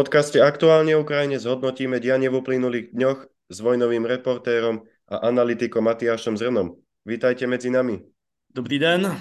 [0.00, 5.84] V podcaste Aktuálne o Ukrajine zhodnotíme dianie v uplynulých dňoch s vojnovým reportérom a analytikom
[5.84, 6.72] Matiášom Zrnom.
[7.04, 8.00] Vítajte medzi nami.
[8.48, 9.12] Dobrý den.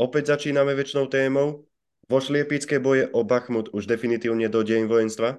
[0.00, 1.68] Opäť začíname väčšnou témou.
[2.08, 5.36] Vošli epické boje o Bachmut už definitívne do dejin vojenstva?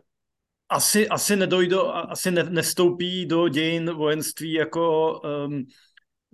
[0.70, 5.66] Asi, asi, nedojdo, asi ne, nestoupí do dějin vojenství jako um,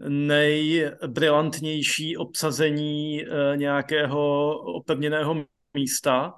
[0.03, 4.51] nejbrilantnější obsazení uh, nějakého
[4.83, 6.35] opevněného místa.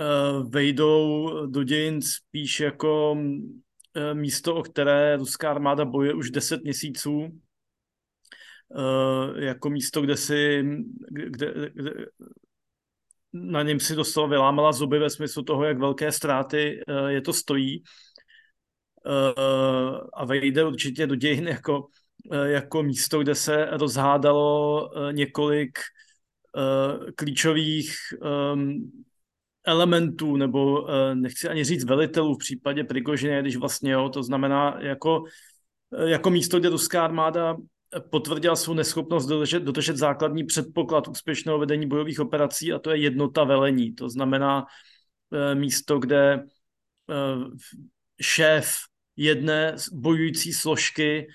[0.00, 3.16] Eh, vejdou do dějin spíš jako
[3.94, 7.40] eh, místo, o které ruská armáda bojuje už 10 měsíců,
[8.76, 10.64] eh, jako místo, kde si
[11.10, 12.06] kde, kde,
[13.32, 17.82] na něm si doslova vylámala zuby ve smyslu toho, jak velké ztráty je to stojí.
[20.14, 21.86] A vejde určitě do dějin jako,
[22.44, 25.78] jako místo, kde se rozhádalo několik
[27.16, 27.90] klíčových
[29.64, 34.76] elementů, nebo eh, nechci ani říct velitelů v případě Prigožiny, když vlastně jo, to znamená
[34.80, 35.24] jako,
[35.98, 37.56] eh, jako místo, kde ruská armáda
[38.10, 43.44] potvrdila svou neschopnost dodržet, dodržet základní předpoklad úspěšného vedení bojových operací a to je jednota
[43.44, 43.94] velení.
[43.94, 44.66] To znamená
[45.32, 46.44] eh, místo, kde
[48.20, 48.76] šéf
[49.16, 51.26] jedné bojující složky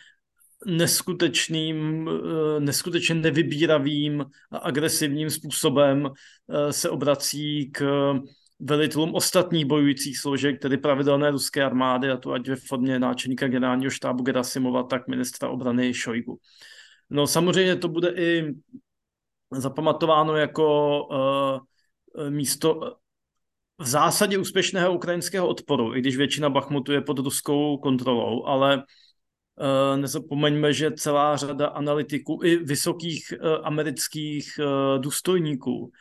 [0.66, 6.10] neskutečným, eh, neskutečně nevybíravým a agresivním způsobem
[6.50, 8.14] eh, se obrací k
[8.60, 13.92] velitelům ostatních bojujících složek, tedy pravidelné ruské armády, a to ať ve formě náčelníka generálního
[13.92, 16.40] štábu Gerasimova, tak ministra obrany Šojgu.
[17.10, 18.54] No samozřejmě to bude i
[19.52, 22.98] zapamatováno jako uh, místo
[23.80, 28.84] v zásadě úspěšného ukrajinského odporu, i když většina Bachmutu je pod ruskou kontrolou, ale
[29.96, 35.92] nezapomeňme, že celá řada analytiků i vysokých eh, amerických eh, důstojníků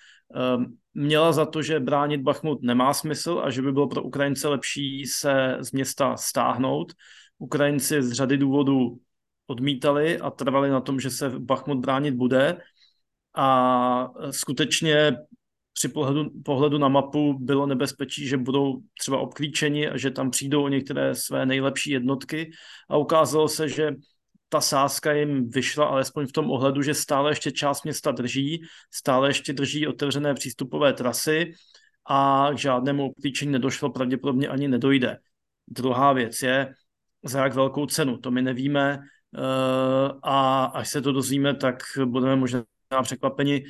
[0.95, 5.07] měla za to, že bránit Bachmut nemá smysl a že by bylo pro Ukrajince lepší
[5.07, 6.93] se z města stáhnout.
[7.39, 8.99] Ukrajinci z řady důvodů
[9.47, 12.61] odmítali a trvali na tom, že se Bachmut bránit bude.
[13.37, 15.17] A skutečně
[15.73, 20.65] při pohledu, pohledu na mapu bylo nebezpečí, že budou třeba obklíčeni a že tam přijdou
[20.65, 22.51] o některé své nejlepší jednotky
[22.91, 23.91] a ukázalo se, že
[24.49, 29.29] ta sázka jim vyšla alespoň v tom ohledu, že stále ještě část města drží, stále
[29.29, 31.53] ještě drží otevřené přístupové trasy
[32.09, 35.19] a k žádnému obklíčení nedošlo, pravděpodobně ani nedojde.
[35.69, 36.75] Druhá věc je,
[37.25, 42.37] za jak velkou cenu, to my nevíme eh, a až se to dozvíme, tak budeme
[42.37, 42.65] možná
[43.03, 43.65] překvapeni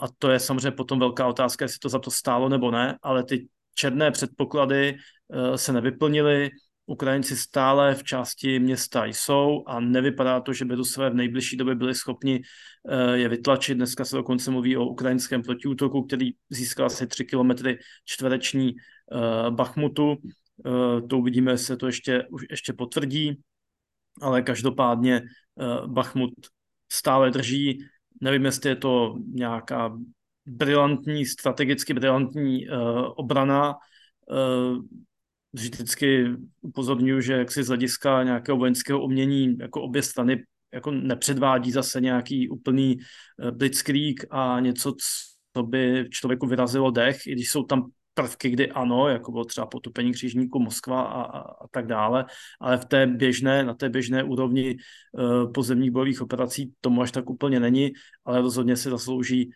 [0.00, 3.24] a to je samozřejmě potom velká otázka, jestli to za to stálo nebo ne, ale
[3.24, 4.96] ty černé předpoklady
[5.32, 6.50] eh, se nevyplnily,
[6.86, 11.74] Ukrajinci stále v části města jsou a nevypadá to, že by Rusové v nejbližší době
[11.74, 12.40] byli schopni
[12.88, 13.76] eh, je vytlačit.
[13.76, 18.72] Dneska se dokonce mluví o ukrajinském protiútoku, který získal asi 3 kilometry čtvereční
[19.50, 20.16] Bachmutu.
[21.08, 23.40] To uvidíme, jestli se to ještě, ještě potvrdí,
[24.20, 25.22] ale každopádně
[25.86, 26.30] Bachmut
[26.92, 27.84] stále drží
[28.22, 29.98] Nevím, jestli je to nějaká
[30.46, 32.76] brilantní, strategicky brilantní uh,
[33.16, 33.74] obrana.
[34.30, 34.78] Uh,
[35.52, 36.28] vždycky
[36.60, 42.00] upozorňuji, že jak si z hlediska nějakého vojenského umění jako obě strany jako nepředvádí zase
[42.00, 44.94] nějaký úplný uh, blitzkrieg a něco,
[45.56, 49.66] co by člověku vyrazilo dech, i když jsou tam prvky, kdy ano, jako bylo třeba
[49.66, 52.24] potupení křižníku Moskva a, a, a tak dále,
[52.60, 54.76] ale v té běžné, na té běžné úrovni
[55.12, 57.92] uh, pozemních bojových operací tomu až tak úplně není,
[58.24, 59.50] ale rozhodně si zaslouží,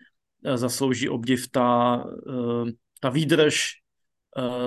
[0.47, 1.97] uh, zaslouží obdiv ta,
[2.27, 2.69] uh,
[3.01, 3.73] ta výdrž,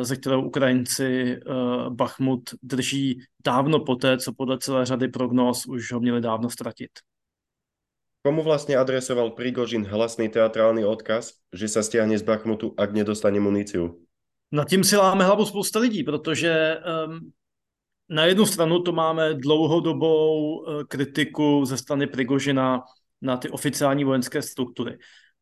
[0.02, 6.00] ze kterou Ukrajinci uh, Bachmut drží dávno poté, co podle celé řady prognóz už ho
[6.00, 6.90] měli dávno ztratit.
[8.19, 13.96] Komu vlastne adresoval Prigožin hlasný teatrálny odkaz, že sa stiahne z Bachmutu, ak nedostane muníciu?
[14.52, 16.78] Na tím si láme hlavu spousta lidí, protože
[17.08, 17.32] um,
[18.09, 22.84] na jednu stranu to máme dlouhodobou uh, kritiku ze strany Prigožina
[23.22, 24.97] na ty oficiální vojenské struktury.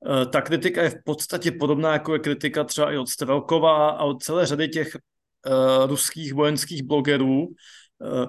[0.05, 4.03] Uh, ta kritika je v podstatě podobná, jako je kritika třeba i od Strelkova a
[4.03, 7.47] od celé řady těch uh, ruských vojenských blogerů,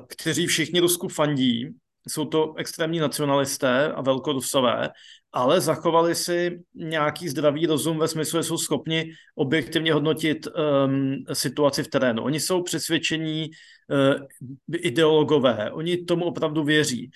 [0.08, 1.69] kteří všichni Rusku fandí
[2.08, 4.88] jsou to extrémní nacionalisté a velkorusové,
[5.32, 11.82] ale zachovali si nějaký zdravý rozum ve smyslu, že jsou schopni objektivně hodnotit um, situaci
[11.82, 12.22] v terénu.
[12.22, 13.50] Oni jsou přesvědčení
[13.90, 14.26] uh,
[14.75, 17.10] ideologové, oni tomu opravdu věří.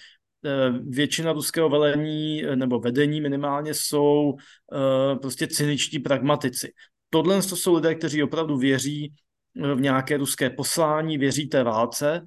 [0.45, 6.73] Uh, většina ruského velení nebo vedení minimálně jsou uh, prostě cyničtí pragmatici.
[7.11, 9.13] Tohle to jsou lidé, kteří opravdu věří
[9.75, 12.23] v nějaké ruské poslání, věří té válce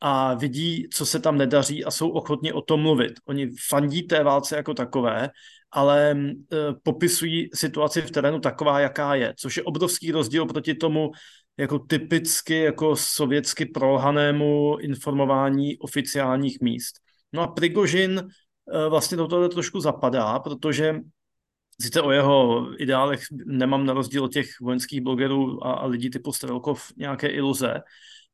[0.00, 3.12] a vidí, co se tam nedaří a jsou ochotni o tom mluvit.
[3.24, 5.30] Oni fandí té válce jako takové,
[5.70, 6.36] ale e,
[6.82, 11.10] popisují situaci v terénu taková, jaká je, což je obrovský rozdíl proti tomu
[11.56, 16.94] jako typicky jako sovětsky prolhanému informování oficiálních míst.
[17.32, 20.94] No a Prigožin e, vlastně do toho trošku zapadá, protože
[21.80, 26.32] sice o jeho ideálech nemám na rozdíl od těch vojenských blogerů a, a lidí typu
[26.32, 27.74] Strelkov nějaké iluze,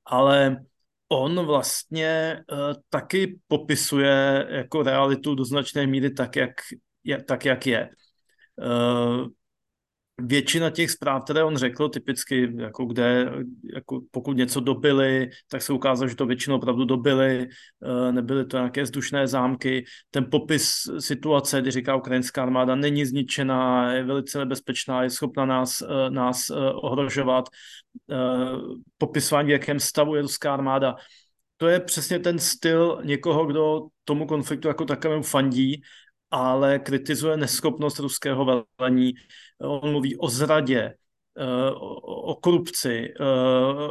[0.05, 0.65] ale
[1.09, 2.59] on vlastně uh,
[2.91, 6.51] taky popisuje jako realitu do značné míry tak, jak
[7.05, 7.23] je.
[7.23, 7.89] Tak, jak je.
[8.57, 9.29] Uh,
[10.19, 13.33] většina těch zpráv, které on řekl, typicky, jako kde,
[13.75, 17.49] jako pokud něco dobili, tak se ukázalo, že to většinou opravdu dobili,
[17.81, 19.85] uh, nebyly to nějaké vzdušné zámky.
[20.11, 25.83] Ten popis situace, kdy říká ukrajinská armáda, není zničená, je velice nebezpečná, je schopna nás,
[25.83, 27.45] uh, nás ohrožovat,
[28.07, 30.95] uh, popisování, v jakém stavu je ruská armáda.
[31.57, 35.83] To je přesně ten styl někoho, kdo tomu konfliktu jako takovému fandí,
[36.35, 39.13] ale kritizuje neschopnost ruského velení.
[39.61, 40.95] On mluví o zradě,
[41.39, 41.71] eh,
[42.03, 43.25] o korupci, eh,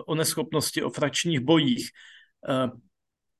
[0.05, 1.89] o neschopnosti, o frakčních bojích.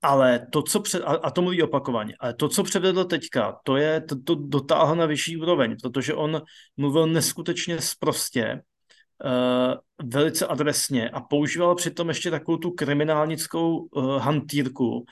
[0.01, 4.01] Ale to, co před, a to mluví opakovaně, ale to, co předvedl teďka, to je,
[4.01, 6.41] to, to dotáhl na vyšší úroveň, protože on
[6.77, 8.61] mluvil neskutečně sprostě,
[9.25, 15.03] uh, velice adresně a používal přitom ještě takovou tu kriminálnickou uh, hantýrku, uh,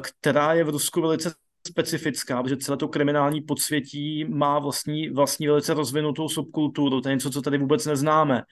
[0.00, 1.34] která je v Rusku velice
[1.66, 7.30] specifická, protože celé to kriminální podsvětí má vlastní, vlastní velice rozvinutou subkulturu, to je něco,
[7.30, 8.42] co tady vůbec neznáme.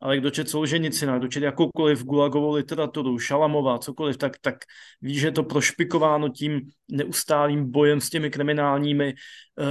[0.00, 4.54] Ale kdo čet Solženicina, kdo čet jakoukoliv gulagovou literaturu, Šalamova, cokoliv, tak, tak
[5.00, 6.60] ví, že je to prošpikováno tím
[6.90, 9.14] neustálým bojem s těmi kriminálními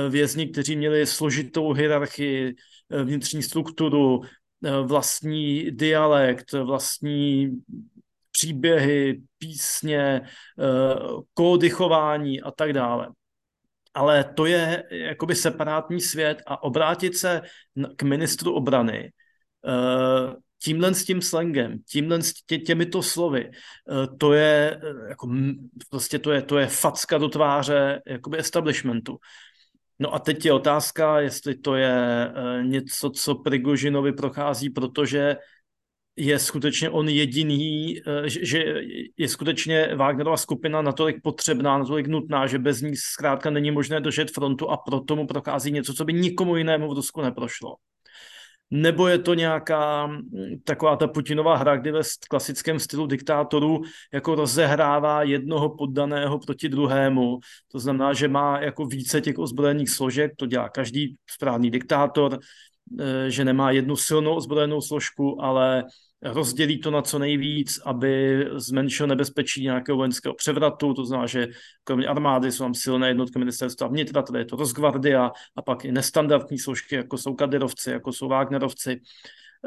[0.09, 2.55] vězni, kteří měli složitou hierarchii,
[3.03, 4.21] vnitřní strukturu,
[4.65, 7.51] Eh, vlastní dialekt, vlastní
[8.35, 10.25] příběhy, písně, eh,
[11.33, 13.09] kódy chování a tak dále.
[13.93, 17.41] Ale to je jakoby separátní svět a obrátit se
[17.95, 19.11] k ministru obrany
[19.67, 23.51] eh, tímhle s tím slangem, tímhle s tě, těmito slovy,
[24.17, 25.29] to je jako,
[25.89, 29.17] prostě to je, to je facka do tváře jakoby establishmentu.
[29.99, 31.95] No a teď je otázka, jestli to je
[32.27, 35.37] eh, něco, co Prigožinovi prochází, protože
[36.17, 38.63] je skutečně on jediný, eh, že
[39.17, 44.31] je skutečně Wagnerova skupina natolik potřebná, natolik nutná, že bez ní zkrátka není možné držet
[44.31, 47.75] frontu a proto mu prochází něco, co by nikomu jinému v Rusku neprošlo
[48.71, 50.21] nebo je to nějaká mm,
[50.63, 53.81] taková ta Putinová hra, kdy ve klasickém stylu diktátorů
[54.13, 57.39] jako rozehrává jednoho poddaného proti druhému.
[57.71, 62.39] To znamená, že má jako více těch ozbrojených složek, to dělá každý správný diktátor,
[62.99, 65.83] eh, že nemá jednu silnou ozbrojenou složku, ale
[66.21, 71.47] rozdělí to na co nejvíc, aby zmenšil nebezpečí nějakého vojenského převratu, to znamená, že
[71.83, 75.91] kromě armády jsou tam silné jednotky ministerstva vnitra, tady je to Rosgvardia a pak i
[75.91, 79.01] nestandardní složky, jako jsou kadyrovci, jako jsou Wagnerovci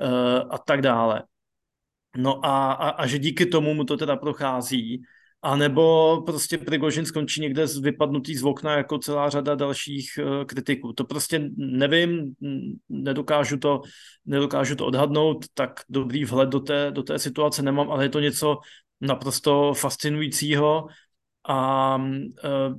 [0.02, 1.22] uh, a tak dále.
[2.16, 5.02] No a, a, a že díky tomu mu to teda prochází,
[5.42, 10.44] a nebo prostě Prigožin skončí někde z vypadnutý z okna jako celá řada dalších uh,
[10.44, 10.92] kritiků.
[10.92, 12.34] To prostě nevím,
[12.88, 13.80] nedokážu to,
[14.26, 18.20] nedokážu to odhadnout, tak dobrý vhled do té, do té situace nemám, ale je to
[18.20, 18.58] něco
[19.00, 20.86] naprosto fascinujícího
[21.48, 22.78] a uh,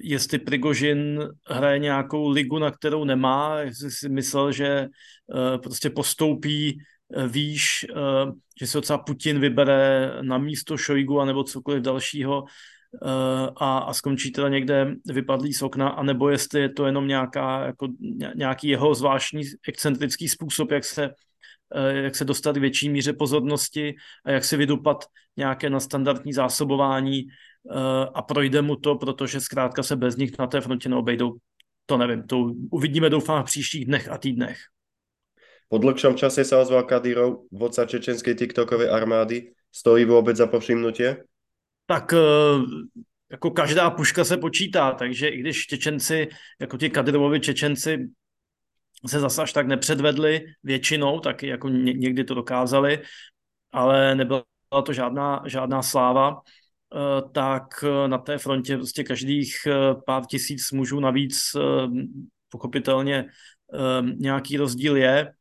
[0.00, 4.88] jestli Prigožin hraje nějakou ligu, na kterou nemá, jestli si myslel, že
[5.26, 6.93] uh, prostě postoupí Eh,
[7.26, 13.78] víš, eh, že se docela Putin vybere na místo Šojgu nebo cokoliv dalšího eh, a,
[13.78, 17.88] a skončí teda někde vypadlý z okna, anebo jestli je to jenom nějaká, jako
[18.34, 21.10] nějaký jeho zvláštní excentrický způsob, jak se,
[21.90, 23.94] jak se dostat k větší míře pozornosti
[24.24, 25.04] a jak si vydupat
[25.36, 27.26] nějaké na standardní zásobování
[28.14, 31.36] a projde mu to, protože zkrátka se bez nich na té frontě neobejdou.
[31.86, 32.38] To nevím, to
[32.70, 34.58] uvidíme doufám v příštích dnech a týdnech.
[35.74, 39.50] Po dlhšom čase sa ozval Kadyrov, vodca čečenskej TikTokovej armády.
[39.74, 41.24] Stojí vůbec za povšimnutie?
[41.86, 42.18] Tak eh,
[43.30, 46.28] jako každá puška se počítá, takže i když Čečenci,
[46.60, 48.06] jako ti Kadyrovovi Čečenci
[49.06, 53.02] se zase až tak nepředvedli většinou, tak jako někdy to dokázali,
[53.72, 54.44] ale nebyla
[54.86, 59.56] to žádná, žádná sláva, eh, tak eh, na té frontě prostě každých
[60.06, 61.56] pár tisíc mužů navíc
[62.48, 63.26] pochopitelně
[64.14, 65.34] nějaký rozdíl je.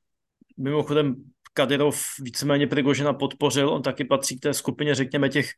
[0.57, 1.15] Mimochodem
[1.53, 5.49] Kadyrov víceméně Prigožina podpořil, on taky patří k té skupině, řekněme, těch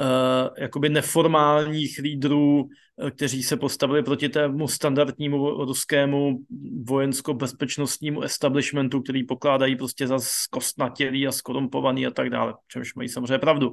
[0.00, 2.68] uh, jakoby neformálních lídrů,
[3.02, 6.38] eh, kteří se postavili proti tému standardnímu ruskému
[6.84, 10.18] vojensko-bezpečnostnímu establishmentu, který pokládají prostě za
[10.50, 13.72] kostnatělý a skorumpovaný a tak dále, čemž mají samozřejmě pravdu.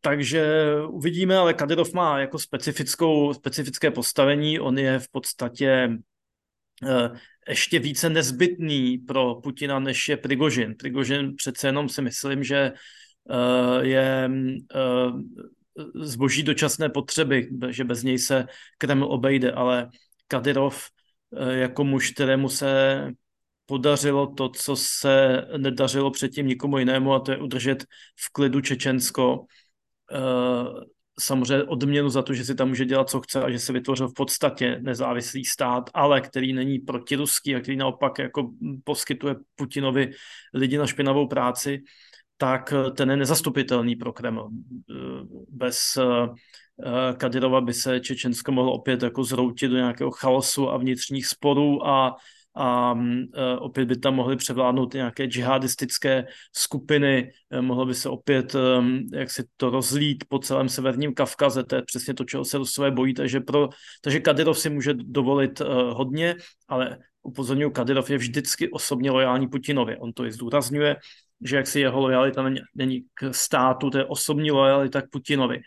[0.00, 5.98] takže uvidíme, ale Kadyrov má jako specifickou, specifické postavení, on je v podstatě
[7.48, 10.74] ještě více nezbytný pro Putina, než je Prigožin.
[10.74, 12.72] Prigožin přece jenom si myslím, že
[13.80, 14.30] je
[15.94, 18.46] zboží dočasné potřeby, že bez něj se
[18.78, 19.90] Kreml obejde, ale
[20.28, 20.88] Kadyrov
[21.36, 23.10] eh, jako muž, kterému se
[23.66, 27.84] podařilo to, co se nedařilo předtím nikomu jinému, a to je udržet
[28.16, 29.46] v klidu Čečensko.
[31.22, 33.72] Eh, samozřejmě odměnu za to, že si tam může dělat, co chce a že se
[33.72, 38.50] vytvořil v podstatě nezávislý stát, ale který není protiruský a který naopak jako
[38.84, 40.10] poskytuje Putinovi
[40.54, 41.82] lidi na špinavou práci,
[42.36, 44.50] tak eh, ten je nezastupitelný pro Kreml.
[44.50, 44.94] Eh,
[45.48, 46.28] bez eh,
[47.16, 52.16] Kadyrova by se Čečensko mohlo opět jako zroutit do nějakého chaosu a vnitřních sporů a,
[52.54, 52.94] a
[53.58, 58.56] opět by tam mohly převládnout nějaké džihadistické skupiny, mohlo by se opět
[59.12, 62.90] jak si to rozlít po celém severním Kavkaze, to je přesně to, čeho se Rusové
[62.90, 63.68] bojí, takže, pro,
[64.02, 66.34] takže Kadyrov si může dovolit hodně,
[66.68, 70.96] ale upozorňuji, Kadyrov je vždycky osobně lojální Putinovi, on to i zdůrazňuje,
[71.44, 75.60] že jak si jeho lojalita není, není k státu, to je osobní lojalita k Putinovi.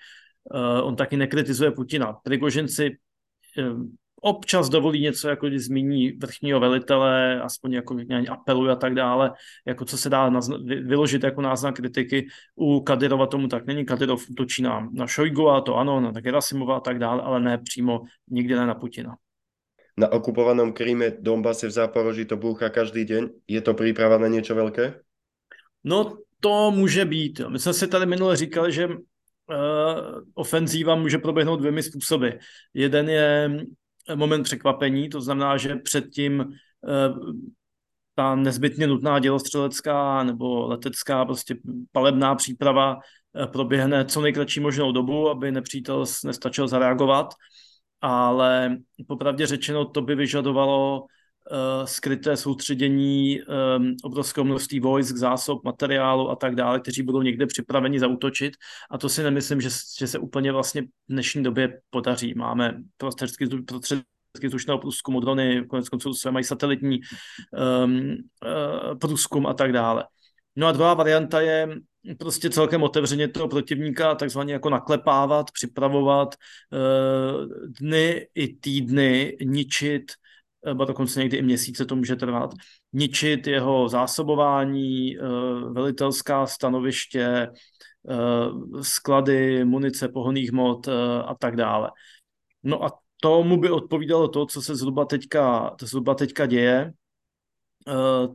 [0.84, 2.14] On taky nekritizuje Putina.
[2.24, 3.84] Prigožin si uh,
[4.26, 9.32] občas dovolí něco, jako když zmíní vrchního velitele, aspoň jako nějaký apeluje a tak dále,
[9.68, 12.28] jako co se dá nazna- vyložit jako náznak kritiky.
[12.56, 13.86] U Kadyrova tomu tak není.
[13.86, 17.58] Kadyrov útočí na, na Šojgu a to ano, na Gerasimova a tak dále, ale ne
[17.58, 19.16] přímo nikdy ne na Putina.
[19.98, 23.30] Na okupovanom Kríme, Donbase v Záporoží to búcha každý deň.
[23.48, 25.00] Je to príprava na niečo veľké?
[25.86, 27.48] No to může být.
[27.48, 28.96] My jsme si tady minule říkali, že uh,
[30.34, 32.30] ofenzíva může proběhnout dvěmi způsoby.
[32.74, 33.50] Jeden je
[34.16, 37.34] moment překvapení, to znamená, že předtím uh,
[38.16, 41.56] ta nezbytně nutná dělostřelecká nebo letecká prostě
[41.92, 47.34] palebná příprava uh, proběhne co nejkratší možnou dobu, aby nepřítel nestačil zareagovat,
[48.02, 51.06] ale popravdě řečeno to by vyžadovalo
[51.86, 58.00] skryté soustředění um, obrovského množství vojsk, zásob, materiálu a tak dále, kteří budou někde připraveni
[58.00, 58.54] zautočit
[58.92, 62.34] a to si nemyslím, že, že se úplně vlastně v dnešní době podaří.
[62.34, 64.06] Máme prostředky, prostředky
[64.44, 67.00] vzdušného průzkumu, drony, konec konců své mají satelitní
[67.84, 70.06] um, uh, průzkum a tak dále.
[70.56, 71.70] No a druhá varianta je
[72.20, 77.46] prostě celkem otevřeně toho protivníka takzvaně jako naklepávat, připravovat uh,
[77.80, 80.12] dny i týdny, ničit
[80.66, 82.54] nebo dokonce někdy i měsíce to může trvat,
[82.94, 85.22] ničit jeho zásobování, eh,
[85.70, 87.48] velitelská stanoviště,
[88.10, 90.92] eh, sklady, munice, pohoných hmot eh,
[91.26, 91.92] a tak dále.
[92.64, 92.92] No a
[93.22, 96.94] tomu by odpovídalo to, co se zhruba teďka, to zhruba teďka děje,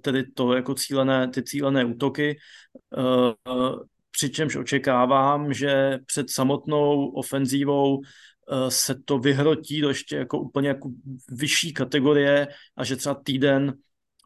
[0.02, 2.38] tedy to jako cílené, ty cílené útoky,
[4.10, 8.29] přičemž očekávám, že před samotnou ofenzívou Eh,
[8.68, 10.90] se to vyhrotí do ještě jako úplně jako
[11.28, 13.74] vyšší kategorie a že třeba týden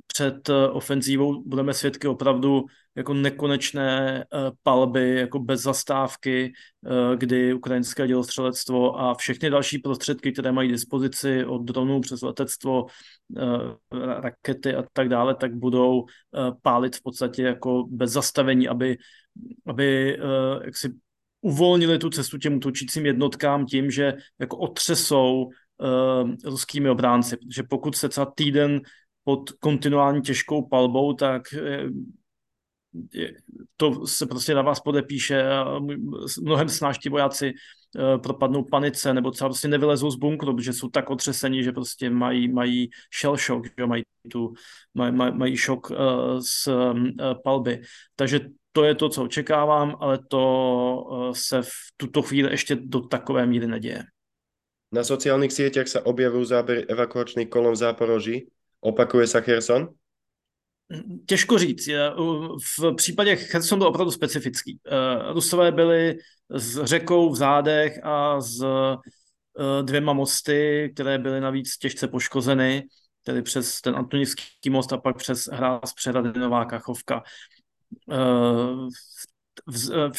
[0.06, 6.52] před eh, ofenzívou budeme svědky opravdu jako nekonečné eh, palby, jako bez zastávky,
[7.16, 12.86] kdy ukrajinské dělostřelectvo a všechny další prostředky, které mají dispozici od dronů přes letectvo,
[14.22, 16.04] rakety a tak dále, tak budou
[16.62, 18.96] pálit v podstatě jako bez zastavení, aby,
[19.66, 20.18] aby
[20.64, 20.92] jak si
[21.44, 27.96] uvolnili tu cestu těm útočícím jednotkám tím, že jako otřesou uh, ruskými obránci, protože pokud
[27.96, 28.80] se třeba týden
[29.24, 31.90] pod kontinuální těžkou palbou, tak uh,
[33.76, 35.78] to se prostě na vás podepíše a
[36.42, 40.88] mnohem snáš ti vojáci uh, propadnou panice nebo třeba prostě nevylezou z bunkru, protože jsou
[40.88, 44.54] tak otřesení, že prostě mají, mají shell shock, že mají, tu,
[44.94, 45.96] mají, mají šok uh,
[46.40, 46.68] z
[47.44, 47.82] palby.
[48.16, 48.40] Takže
[48.76, 50.42] to je to, co očekávám, ale to
[51.30, 54.02] eh, se v tuto chvíli ještě do takové míry neděje.
[54.92, 58.46] Na sociálních sítích se objevují záběry evakuačných kolon v Záporoží.
[58.80, 59.88] Opakuje se Kherson?
[61.26, 61.88] Těžko říct.
[62.78, 64.78] V případě Kherson byl opravdu specifický.
[64.86, 66.18] Eh, Rusové byli
[66.50, 72.84] s řekou v zádech a s eh, dvěma mosty, které byly navíc těžce poškozeny,
[73.22, 77.22] tedy přes ten Antonivský most a pak přes hráz Přehrady Nová Kachovka.
[78.12, 80.10] Eh,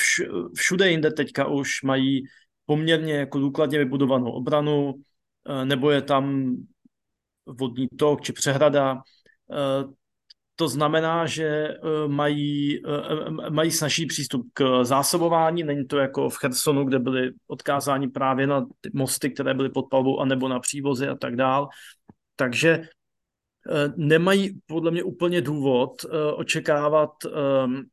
[0.55, 2.23] všude jinde teďka už mají
[2.65, 4.93] poměrně jako důkladně vybudovanou obranu,
[5.49, 6.55] eh, nebo je tam
[7.45, 9.01] vodní tok či přehrada.
[9.51, 9.83] Eh,
[10.57, 11.77] to znamená, že
[12.07, 12.81] mají,
[13.49, 15.63] mají snažší přístup k zásobování.
[15.63, 19.89] Není to jako v Chersonu, kde byli odkázáni právě na ty mosty, které byly pod
[19.91, 21.67] palbou, anebo na přívozy a tak dál.
[22.35, 22.94] Takže Eh,
[23.95, 27.83] nemají podle mě úplně důvod eh, očekávat, ehm,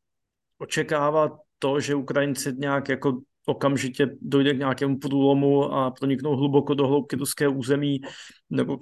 [0.57, 6.87] očekávat to, že Ukrajinci nějak jako okamžitě dojde k nějakému průlomu a proniknou hluboko do
[6.87, 8.01] hloubky ruské území
[8.49, 8.77] nebo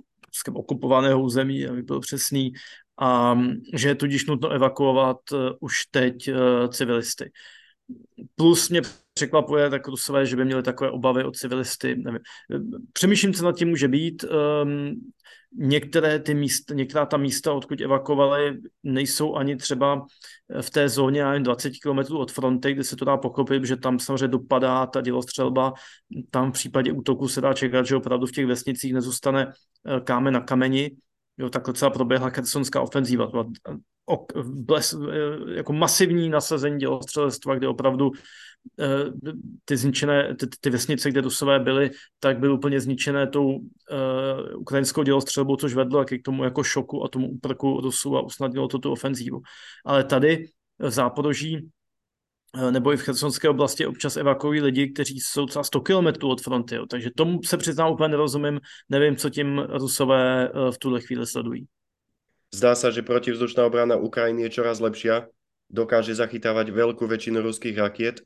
[0.53, 2.53] okupovaného území, aby byl přesný,
[3.01, 3.39] a
[3.73, 6.29] že je tudíž nutno evakuovat uh, už teď
[6.69, 7.31] civilisty.
[8.35, 8.81] Plus mě
[9.21, 11.95] překvapuje tak Rusové, že by měli takové obavy o civilisty.
[11.95, 12.19] Nevím.
[12.93, 14.25] Přemýšlím, co nad tím může být.
[14.63, 15.11] Um,
[15.57, 20.05] některé ty místa, některá ta místa, odkud evakovali, nejsou ani třeba
[20.61, 23.99] v té zóně ani 20 km od fronty, kde se to dá pochopit, že tam
[23.99, 25.73] samozřejmě dopadá ta dělostřelba.
[26.29, 30.33] Tam v případě útoku se dá čekat, že opravdu v těch vesnicích nezůstane eh, kámen
[30.33, 30.91] na kameni.
[31.41, 33.31] Jo, takhle celá proběhla kersonská ofenzíva.
[34.43, 38.11] Bles, eh, jako masivní nasazení dělostřelectva, kde opravdu
[38.79, 39.11] Eh,
[39.65, 43.61] ty zničené, ty, ty vesnice, kde Rusové byly, tak byly úplně zničené tou uh,
[44.55, 48.79] ukrajinskou dělostřelbou, což vedlo k tomu jako šoku a tomu úprku Rusů a usnadnilo to
[48.79, 49.41] tu ofenzívu.
[49.85, 50.47] Ale tady
[50.79, 51.61] v Záporoží eh,
[52.71, 56.75] nebo i v Chersonské oblasti občas evakuují lidi, kteří jsou třeba 100 kilometrů od fronty.
[56.75, 56.85] Jo.
[56.85, 61.65] Takže tomu se přiznám úplně nerozumím, nevím, co tím Rusové v tuhle chvíli sledují.
[62.53, 65.09] Zdá se, že protivzdušná obrana Ukrajiny je čoraz lepší,
[65.69, 68.21] dokáže zachytávat velkou většinu ruských rakiet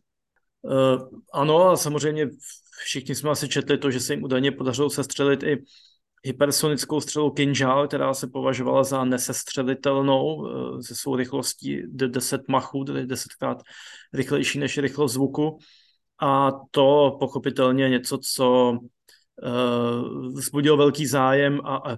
[0.65, 2.29] Uh, ano, a samozřejmě
[2.85, 5.63] všichni jsme asi četli to, že se jim údajně podařilo sestřelit i
[6.25, 13.05] hypersonickou střelu Kinžal, která se považovala za nesestřelitelnou uh, ze svou rychlostí 10 machů, tedy
[13.05, 13.61] desetkrát
[14.13, 15.57] rychlejší než rychlost zvuku.
[16.21, 21.97] A to pochopitelně něco, co uh, vzbudilo velký zájem a,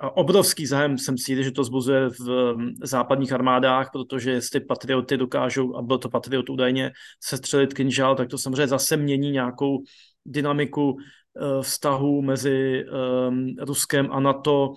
[0.00, 5.76] a obrovský zájem jsem si že to zbuzuje v západních armádách, protože jestli patrioty dokážou,
[5.76, 9.82] a byl to patriot údajně, sestřelit kinžál, tak to samozřejmě zase mění nějakou
[10.26, 10.96] dynamiku
[11.40, 12.84] uh, vztahu mezi
[13.28, 14.72] um, Ruskem a NATO.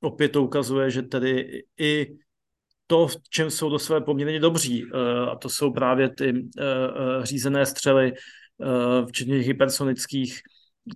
[0.00, 2.16] Opět to ukazuje, že tedy i
[2.86, 4.90] to, v čem jsou do své poměrně dobří, uh,
[5.30, 8.12] a to jsou právě ty uh, řízené střely,
[9.08, 10.40] včetně hypersonických,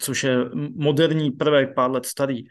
[0.01, 0.37] což je
[0.75, 2.43] moderní prvek, pár let starý,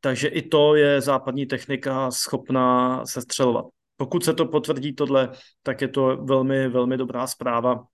[0.00, 3.64] takže i to je západní technika schopná sestřelovat.
[3.96, 5.30] Pokud se to potvrdí tohle,
[5.62, 7.84] tak je to velmi, velmi dobrá zpráva.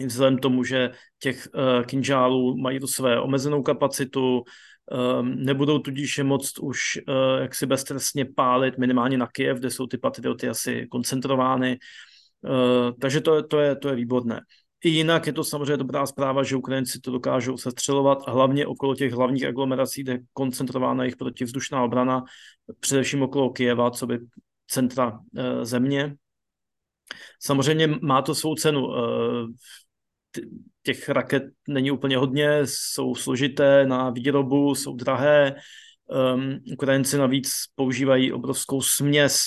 [0.00, 4.42] Vzhledem tomu, že těch uh, kinžálů mají tu své omezenou kapacitu,
[5.20, 9.98] um, nebudou tudíž moc už uh, jaksi beztrestně pálit minimálně na Kiev, kde jsou ty
[9.98, 11.78] patrioty asi koncentrovány.
[12.42, 14.40] Uh, takže to, to, je, to je výborné.
[14.84, 19.12] I jinak je to samozřejmě dobrá zpráva, že Ukrajinci to dokážou sestřelovat, hlavně okolo těch
[19.12, 22.24] hlavních aglomerací, kde je koncentrována jejich protivzdušná obrana,
[22.80, 24.18] především okolo Kijeva, co by
[24.66, 26.16] centra e, země.
[27.40, 28.96] Samozřejmě má to svou cenu.
[28.96, 29.00] E,
[30.82, 35.54] těch raket není úplně hodně, jsou složité na výrobu, jsou drahé.
[36.34, 39.44] Um, Ukrajinci navíc používají obrovskou směs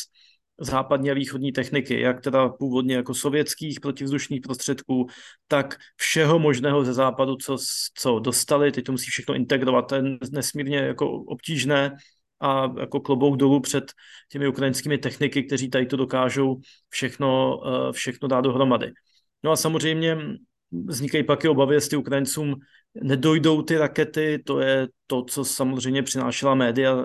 [0.59, 5.07] západní a východní techniky, jak teda původně jako sovětských protivzdušných prostředků,
[5.47, 7.57] tak všeho možného ze západu, co,
[7.93, 11.95] co dostali, teď to musí všechno integrovat, to je nesmírně jako obtížné
[12.39, 13.91] a jako klobouk dolů před
[14.31, 18.91] těmi ukrajinskými techniky, kteří tady to dokážou všechno, eh, všechno dát dohromady.
[19.43, 20.17] No a samozřejmě
[20.71, 22.55] vznikají pak i obavy, jestli Ukrajincům
[23.01, 26.95] nedojdou ty rakety, to je to, co samozřejmě přinášela média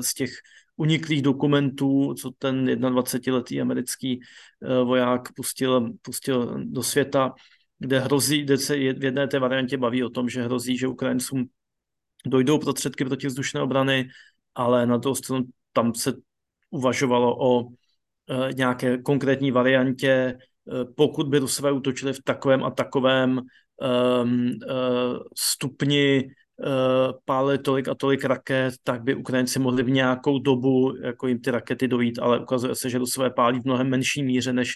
[0.00, 0.30] z těch
[0.78, 7.34] uniklých dokumentů, co ten 21-letý americký eh, voják pustil, pustil do světa,
[7.78, 11.48] kde hrozí, kde se v jedné té variantě baví o tom, že hrozí, že Ukrajincům
[12.26, 14.08] dojdou prostředky protivzdušné obrany,
[14.54, 16.12] ale na druhou stranu tam se
[16.70, 20.38] uvažovalo o e, nějaké konkrétní variantě,
[20.96, 23.42] pokud by Rusové útočili v takovém a takovém e,
[25.36, 26.24] stupni
[26.58, 31.40] uh, pálili tolik a tolik raket, tak by Ukrajinci mohli v nějakou dobu jako jim
[31.40, 34.74] ty rakety dojít, ale ukazuje se, že do své pálí v mnohem menší míře, než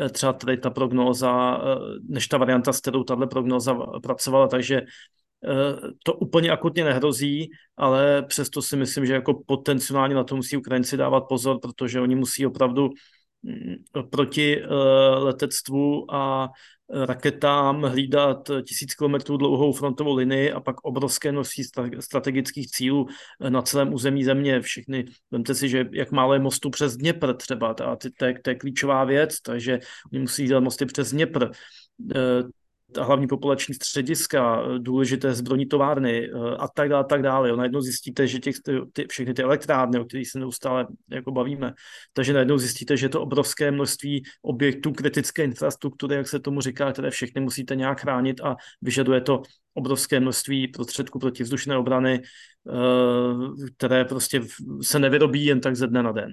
[0.00, 1.62] uh, třeba tady ta prognóza, uh,
[2.08, 4.82] než ta varianta, s kterou tahle prognóza pracovala, takže
[6.02, 10.96] to úplně akutně nehrozí, ale přesto si myslím, že jako potenciálně na to musí Ukrajinci
[10.96, 12.90] dávat pozor, protože oni musí opravdu
[14.10, 14.62] proti
[15.16, 16.48] letectvu a
[16.90, 21.64] raketám hlídat tisíc kilometrů dlouhou frontovou linii a pak obrovské množství
[22.00, 23.06] strategických cílů
[23.48, 24.60] na celém území země.
[24.60, 28.50] Všechny, vemte si, že jak málo je mostů přes Dněpr třeba, to, to, je, to
[28.50, 29.78] je klíčová věc, takže
[30.12, 31.48] oni musí dělat mosty přes Dněpr
[32.98, 37.48] hlavní populační střediska, důležité zbrojní továrny eh, a tak dále, tak dále.
[37.48, 37.56] Jo.
[37.56, 38.56] Najednou zjistíte, že těch,
[38.92, 41.72] ty, všechny ty elektrárny, o kterých se neustále jako bavíme,
[42.12, 47.10] takže najednou zjistíte, že to obrovské množství objektů kritické infrastruktury, jak se tomu říká, které
[47.10, 49.42] všechny musíte nějak chránit a vyžaduje to
[49.74, 54.42] obrovské množství prostředků proti vzdušné obrany, eh, které prostě
[54.82, 56.30] se nevyrobí jen tak ze dne na den.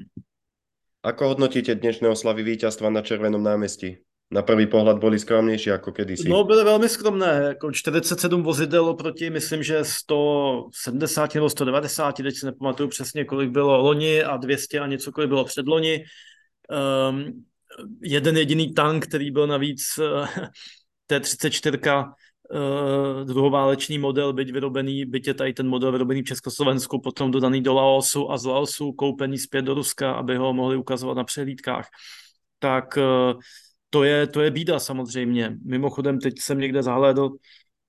[1.03, 3.99] Ako hodnotíte dnešné oslavy víťazstva na Červenom námestí?
[4.33, 6.29] Na prvý pohled byly skromnější jako kedysi.
[6.29, 12.45] No, byly velmi skromné, jako 47 vozidel oproti, myslím, že 170 nebo 190, teď si
[12.45, 16.03] nepamatuju přesně, kolik bylo loni a 200 a něco, kolik bylo předloni.
[17.09, 17.45] Um,
[18.01, 20.27] jeden jediný tank, který byl navíc uh,
[21.07, 27.31] T-34 uh, druhoválečný model, byť vyrobený, byť je tady ten model vyrobený v Československu, potom
[27.31, 31.23] dodaný do Laosu a z Laosu koupený zpět do Ruska, aby ho mohli ukazovat na
[31.23, 31.87] přehlídkách.
[32.59, 33.39] Tak uh,
[33.93, 35.57] to je, to je bída samozřejmě.
[35.65, 37.29] Mimochodem, teď jsem někde zahlédl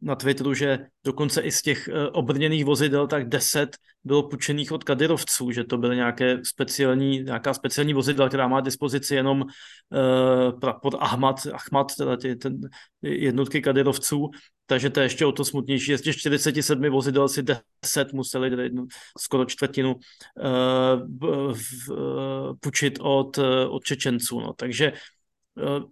[0.02, 4.84] na Twitteru, že dokonce i z těch uh, obrněných vozidel tak 10 bylo půjčených od
[4.84, 10.94] kadyrovců, že to byly nějaké speciální, nějaká speciální vozidla, která má dispozici jenom uh, pod
[11.00, 12.60] Ahmad, Ahmad teda ty, ten,
[13.02, 14.30] jednotky kadyrovců,
[14.66, 15.96] takže to je ještě o to smutnější.
[15.96, 18.86] Z těch 47 vozidel si 10 museli, no,
[19.18, 23.38] skoro čtvrtinu, uh, uh, půjčit od,
[23.68, 24.40] od Čečenců.
[24.40, 24.52] No.
[24.52, 24.92] Takže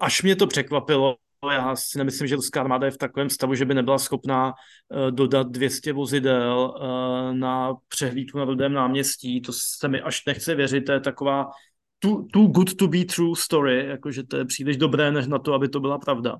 [0.01, 1.16] až mě to překvapilo,
[1.51, 5.11] já si nemyslím, že ruská armáda je v takovém stavu, že by nebyla schopná uh,
[5.11, 9.40] dodat 200 vozidel uh, na přehlídku na Rudém náměstí.
[9.42, 11.46] To se mi až nechce věřit, to je taková
[11.98, 15.55] too, too good to be true story, jakože to je příliš dobré než na to,
[15.55, 16.37] aby to byla pravda.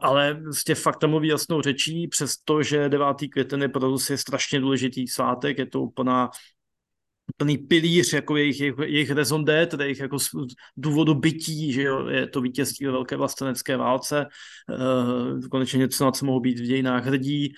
[0.00, 3.06] Ale prostě fakt mluví jasnou řečí, přestože 9.
[3.32, 6.30] květen je pro Rusy strašně důležitý svátek, je to úplná
[7.36, 10.16] plný pilíř jako jejich, jejich, jejich raison d'être, jejich jako
[10.76, 14.26] důvodu bytí, že jo, je to vítězství ve velké vlastenecké válce,
[14.68, 17.52] uh, konečně něco, na co mohou být v dějinách hrdí.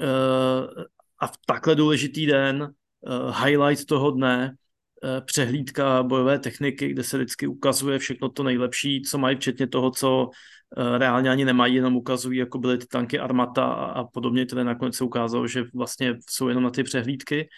[0.00, 0.84] Uh,
[1.18, 4.54] a v takhle důležitý den, uh, highlight toho dne,
[5.02, 9.90] uh, přehlídka bojové techniky, kde se vždycky ukazuje všechno to nejlepší, co mají, včetně toho,
[9.90, 10.30] co
[10.76, 14.64] uh, reálně ani nemají, jenom ukazují, jako byly ty tanky Armata a, a podobně, které
[14.64, 17.48] nakonec se ukázalo, že vlastně jsou jenom na ty přehlídky.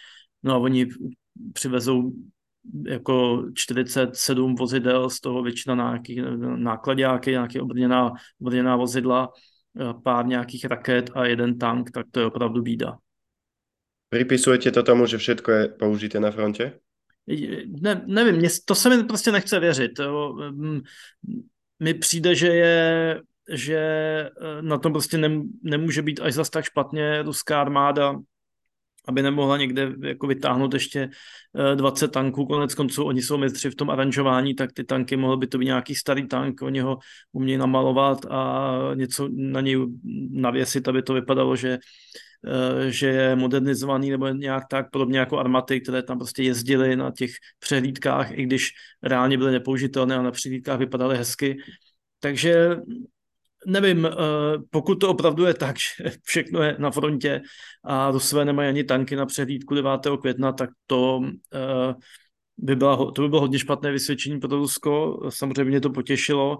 [0.43, 0.87] No a oni
[1.53, 2.11] přivezou
[2.85, 6.21] jako 47 vozidel, z toho většina nějaký
[6.55, 9.29] nákladňáky, nějaké obrněná, obrněná vozidla,
[10.03, 12.97] pár nějakých raket a jeden tank, tak to je opravdu bída.
[14.09, 16.79] Pripisujete to tomu, že všechno je použité na frontě?
[17.81, 19.91] Ne, nevím, mě, to se mi prostě nechce věřit.
[21.79, 23.21] Mně přijde, že je
[23.51, 25.17] že e, na tom prostě
[25.63, 28.15] nemůže být až zas tak špatně ruská armáda,
[29.09, 31.09] aby nemohla někde jako vytáhnout ještě
[31.75, 32.45] 20 eh, tanků.
[32.45, 35.65] Konec konců oni jsou mistři v tom aranžování, tak ty tanky mohl by to být
[35.65, 36.99] nějaký starý tank, oni ho
[37.31, 39.85] umějí namalovat a něco na něj
[40.31, 41.77] navěsit, aby to vypadalo, že
[42.45, 47.11] eh, že je modernizovaný nebo nějak tak, podobně jako armaty, které tam prostě jezdily na
[47.11, 48.71] těch přehlídkách, i když
[49.03, 51.57] reálně byly nepoužitelné a na přehlídkách vypadaly hezky.
[52.19, 52.77] Takže
[53.67, 54.11] nevím, eh,
[54.69, 57.41] pokud to opravdu je tak, že všechno je na frontě
[57.83, 60.17] a Rusové nemají ani tanky na přehlídku 9.
[60.21, 61.21] května, tak to
[61.53, 61.93] eh,
[62.57, 65.19] by, byla, to by bylo hodně špatné vysvědčení pro Rusko.
[65.29, 66.57] Samozřejmě mě to potěšilo,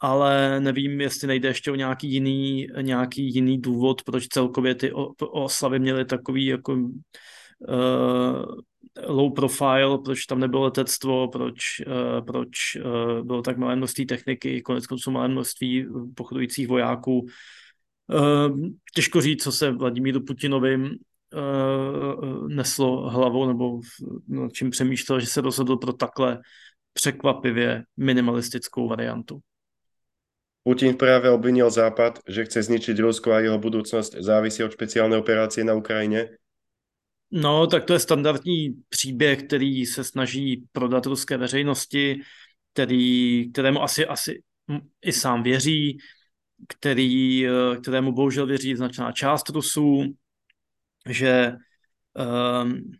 [0.00, 5.78] ale nevím, jestli nejde ještě o nějaký jiný, nějaký jiný důvod, proč celkově ty oslavy
[5.78, 6.90] měly takový jako uh,
[9.06, 14.62] low profile, proč tam nebylo letectvo, proč, uh, proč uh, bylo tak malé množství techniky,
[14.62, 17.20] konec konců malé množství pochodujících vojáků.
[17.20, 18.58] Uh,
[18.94, 23.80] těžko říct, co se Vladimíru Putinovi uh, neslo hlavou nebo
[24.28, 26.38] nad čím přemýšlel, že se rozhodl pro takhle
[26.92, 29.40] překvapivě minimalistickou variantu.
[30.62, 35.64] Putin právě obvinil Západ, že chce zničit Rusko a jeho budoucnost závisí od speciální operace
[35.64, 36.28] na Ukrajině
[37.30, 42.20] No, tak to je standardní příběh, který se snaží prodat ruské veřejnosti,
[42.72, 44.42] který, kterému asi, asi
[45.02, 45.98] i sám věří,
[46.68, 50.04] který, eh, kterému bohužel věří značná část Rusů,
[51.08, 51.52] že
[52.62, 52.92] um,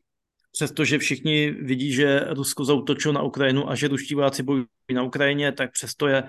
[0.52, 5.52] přestože všichni vidí, že Rusko zautočilo na Ukrajinu a že ruští vojáci bojují na Ukrajině,
[5.52, 6.22] tak přesto je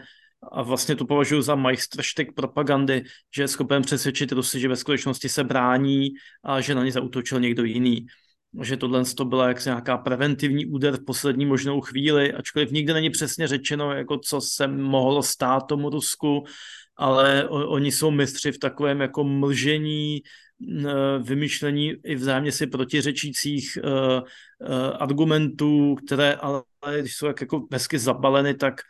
[0.51, 3.03] a vlastně to považuji za majstrštek propagandy,
[3.35, 6.09] že je schopen přesvědčit Rusy, že ve skutečnosti se brání
[6.43, 8.05] a že na ně zautočil někdo jiný.
[8.61, 13.09] Že tohle to byla jak nějaká preventivní úder v poslední možnou chvíli, ačkoliv nikde není
[13.09, 16.43] přesně řečeno, jako co se mohlo stát tomu Rusku,
[16.97, 20.21] ale oni jsou mistři v takovém jako mlžení,
[21.21, 24.25] vymýšlení i vzájemně si protiřečících uh, uh,
[24.99, 26.63] argumentů, které ale
[26.99, 28.81] když jsou jak jako hezky zabaleny, tak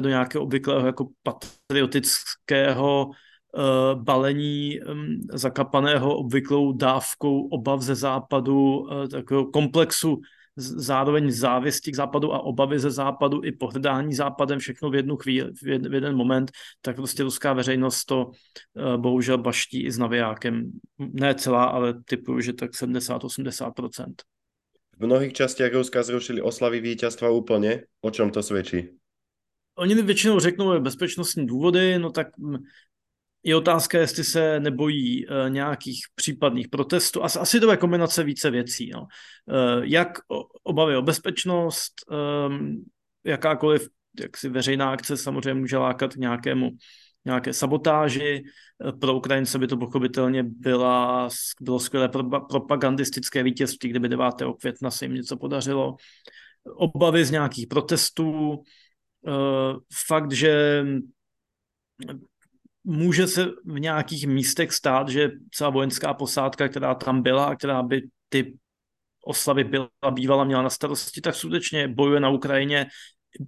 [0.00, 9.08] do nějakého obvyklého jako patriotického uh, balení um, zakapaného obvyklou dávkou obav ze západu, uh,
[9.08, 10.20] takového komplexu
[10.56, 15.50] zároveň závisti k západu a obavy ze západu i pohrdání západem, všechno v jednu chvíli,
[15.50, 18.30] v, v jeden moment, tak prostě ruská veřejnost to
[18.96, 20.70] bohužel baští i s navijákem.
[20.98, 24.14] Ne celá, ale typuju, že tak 70-80%.
[25.00, 27.82] V mnohých častiach Ruska zrušili oslavy víťazstva úplně.
[28.00, 28.99] O čom to svědčí?
[29.80, 32.26] Oni většinou řeknou bezpečnostní důvody, no tak
[33.42, 37.24] je otázka, jestli se nebojí uh, nějakých případných protestů.
[37.24, 38.90] Asi, asi to je kombinace více věcí.
[38.94, 39.00] No.
[39.00, 40.08] Uh, jak
[40.62, 41.92] obavy o bezpečnost,
[42.48, 42.84] um,
[43.24, 43.88] jakákoliv
[44.20, 46.70] jaksi veřejná akce samozřejmě může lákat nějakému
[47.24, 48.42] nějaké sabotáži.
[49.00, 51.28] Pro Ukrajince by to pochopitelně byla,
[51.60, 52.08] bylo skvělé
[52.50, 54.34] propagandistické vítězství, kdyby 9.
[54.60, 55.96] května se jim něco podařilo.
[56.64, 58.62] Obavy z nějakých protestů,
[60.08, 60.84] fakt, že
[62.84, 67.82] může se v nějakých místech stát, že celá vojenská posádka, která tam byla a která
[67.82, 68.58] by ty
[69.24, 72.86] oslavy byla bývala, měla na starosti, tak skutečně bojuje na Ukrajině,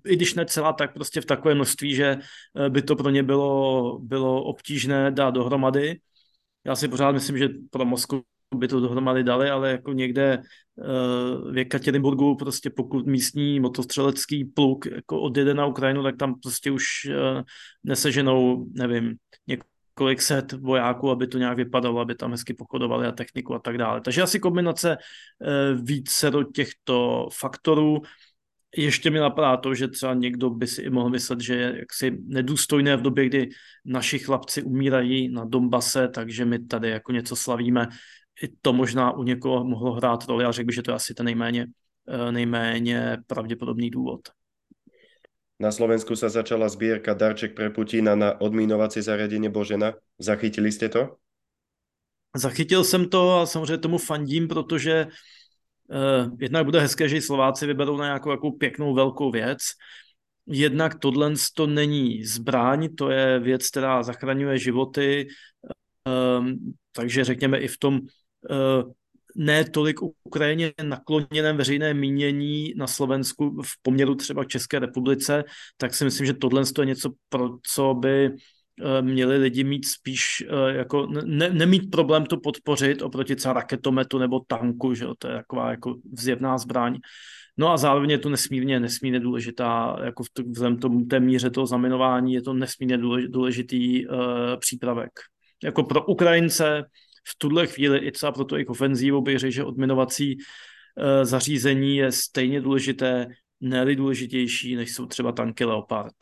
[0.07, 2.19] i když ne celá, tak prostě v takové množství, že
[2.57, 6.01] eh, by to pro ně bylo, bylo obtížné dát dohromady.
[6.65, 8.23] Já si pořád myslím, že pro Moskvu
[8.55, 10.43] by to dohromady dali, ale jako někde
[10.77, 16.71] uh, v Jekaterinburgu prostě pokud místní motostřelecký pluk jako odjede na Ukrajinu, tak tam prostě
[16.71, 17.43] už uh,
[17.85, 19.15] neseženou, nevím,
[19.47, 23.79] několik set vojáků, aby to nějak vypadalo, aby tam hezky pochodovali a techniku a tak
[23.79, 24.01] dále.
[24.01, 28.03] Takže asi kombinace uh, více do těchto faktorů.
[28.77, 32.19] Ještě mi napadá to, že třeba někdo by si i mohl myslet, že je jaksi
[32.27, 33.49] nedůstojné v době, kdy
[33.85, 37.89] naši chlapci umírají na Dombase, takže my tady jako něco slavíme
[38.43, 41.15] i to možná u někoho mohlo hrát roli a řekl bych, že to je asi
[41.15, 41.67] ten nejméně,
[42.09, 44.21] eh, nejméně pravděpodobný důvod.
[45.63, 49.95] Na Slovensku sa začala sbírka darček pre Putina na odmínovací zariadenie Božena.
[50.19, 51.23] Zachytili jste to?
[52.35, 57.97] Zachytil jsem to a samozřejmě tomu fandím, protože uh, jednak bude hezké, že Slováci vyberou
[57.97, 59.59] na nějakou jako pěknou velkou věc.
[60.47, 65.27] Jednak tohle to není zbraň, to je věc, která zachraňuje životy,
[66.03, 68.22] um, takže řekněme i v tom Eh,
[69.37, 75.45] ne tolik Ukrajině nakloněném veřejné mínění na Slovensku v poměru třeba České republice,
[75.77, 80.25] tak si myslím, že tohle je něco, pro co by eh, měli lidi mít spíš
[80.49, 85.29] eh, jako ne, nemít problém to podpořit oproti třeba raketometu nebo tanku, že jo, to
[85.29, 86.99] je taková jako vzjevná zbraň.
[87.57, 91.67] No a zároveň je to nesmírně, nesmírně důležitá, jako v vzhledem tomu té míře toho
[91.67, 94.17] zaminování je to nesmírně důležitý uh,
[94.59, 95.11] přípravek.
[95.65, 96.85] Jako pro Ukrajince,
[97.25, 101.97] v tuhle chvíli i třeba pro to i ofenzívu bych řekl, že odminovací uh, zařízení
[101.97, 103.27] je stejně důležité,
[103.61, 106.15] ne důležitější, než jsou třeba tanky Leopard.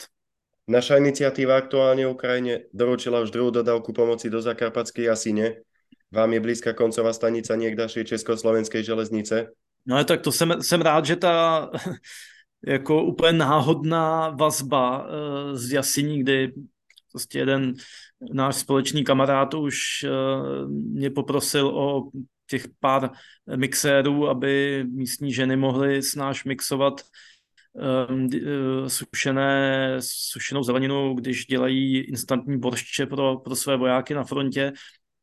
[0.69, 5.55] Naša iniciatíva aktuálně Ukrajině doručila už druhou dodávku pomoci do Zakarpatské Jasine.
[6.13, 9.51] Vám je blízka koncová stanica někdaší československé železnice?
[9.87, 11.71] No tak to jsem, jsem rád, že ta
[12.67, 15.09] jako úplně náhodná vazba uh,
[15.55, 16.53] z Jasiní, kdy
[17.13, 17.75] prostě jeden
[18.33, 22.11] náš společný kamarád už uh, mě poprosil o
[22.51, 23.11] těch pár
[23.57, 27.01] mixérů, aby místní ženy mohly s náš mixovat
[28.09, 28.29] um,
[28.89, 29.97] sušené,
[30.33, 34.73] sušenou zeleninu, když dělají instantní boršče pro, pro své vojáky na frontě.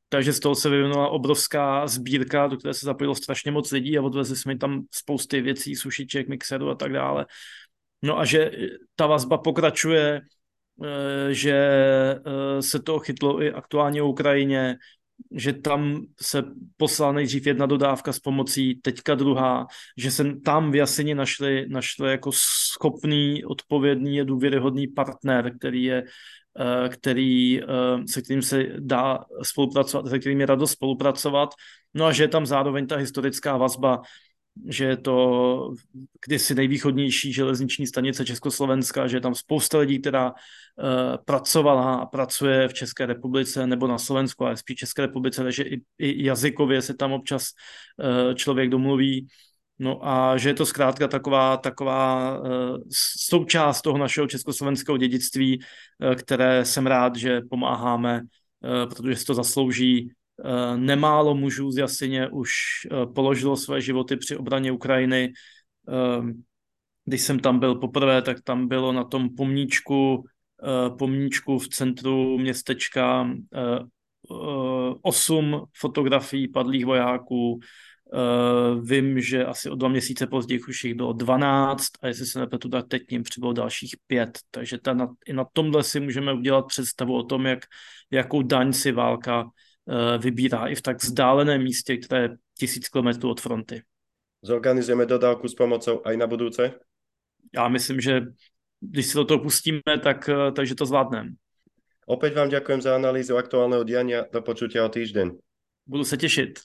[0.09, 4.01] Takže z toho se vyvinula obrovská sbírka, do které se zapojilo strašně moc lidí a
[4.01, 7.25] odvezli jsme tam spousty věcí, sušiček, mixerů a tak dále.
[8.03, 8.51] No a že
[8.95, 10.36] ta vazba pokračuje Eh,
[11.29, 11.55] že
[12.25, 14.77] eh, se to chytlo i aktuálně v Ukrajině,
[15.31, 16.43] že tam se
[16.77, 22.11] poslala nejdřív jedna dodávka s pomocí, teďka druhá, že se tam v Jasině našli, našli
[22.11, 26.03] jako schopný, odpovědný a důvěryhodný partner, který je
[26.59, 27.61] eh, který,
[28.09, 31.49] se kterým se dá spolupracovat, se kterým je radost spolupracovat.
[31.93, 34.01] No a že je tam zároveň ta historická vazba
[34.65, 35.73] že je to
[36.25, 40.35] kdysi nejvýchodnější železniční stanice Československa, že je tam spousta lidí, která uh,
[41.25, 45.81] pracovala a pracuje v České republice nebo na Slovensku, ale spíš České republice, takže i,
[45.97, 49.27] i jazykově se tam občas uh, člověk domluví.
[49.79, 52.47] No a že je to zkrátka taková, taková uh,
[53.29, 55.59] součást toho našeho československého dědictví,
[56.15, 58.21] které jsem rád, že pomáháme,
[58.89, 60.26] protože si to zaslouží Eh,
[60.75, 62.51] nemálo mužů z Jasině už
[62.85, 65.33] eh, položilo své životy při obraně Ukrajiny.
[65.89, 66.33] Eh,
[67.05, 70.25] když jsem tam byl poprvé, tak tam bylo na tom pomníčku,
[70.97, 73.29] pomníčku v centru městečka
[75.01, 77.59] osm fotografií padlých vojáků.
[78.81, 82.69] Vím, že asi o dva měsíce později už jich bylo 12 a jestli se nepletu,
[82.69, 84.39] tak teď ním přibylo dalších pět.
[84.51, 87.59] Takže ta, na, i na tomhle si můžeme udělat představu o tom, jak,
[88.11, 89.66] jakou daň si válka Eh,
[90.17, 93.81] vybírá i v tak vzdáleném místě, které je tisíc kilometrů od fronty.
[94.41, 96.71] Zorganizujeme dodávku s pomocou aj na budouce?
[97.55, 98.21] Já myslím, že
[98.79, 101.29] když si do toho pustíme, tak, eh, takže to zvládneme.
[102.05, 104.25] Opět vám děkuji za analýzu aktuálního diania.
[104.33, 105.31] Do počutia o týždeň.
[105.85, 106.59] Budu se těšit.